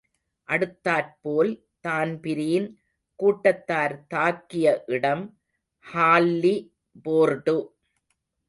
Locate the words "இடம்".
4.87-5.23